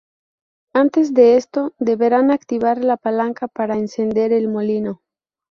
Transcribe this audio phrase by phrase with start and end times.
[0.73, 5.03] Antes de esto, deberás activar la palanca para encender el molino.